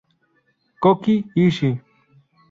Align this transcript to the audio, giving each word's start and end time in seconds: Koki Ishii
Koki 0.83 1.15
Ishii 1.43 1.73